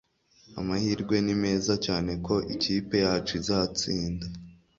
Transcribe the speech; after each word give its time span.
Amahirwe 0.59 1.15
ni 1.25 1.35
meza 1.41 1.73
cyane 1.85 2.11
ko 2.25 2.35
ikipe 2.53 2.95
yacu 3.05 3.31
izatsinda 3.41 4.25